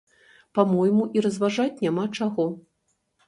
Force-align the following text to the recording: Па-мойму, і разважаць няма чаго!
Па-мойму, 0.59 1.03
і 1.19 1.23
разважаць 1.27 1.81
няма 1.85 2.05
чаго! 2.21 2.49